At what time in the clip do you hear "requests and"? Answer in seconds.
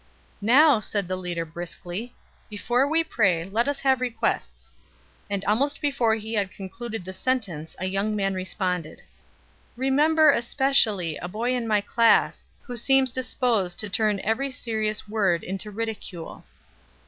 4.01-5.45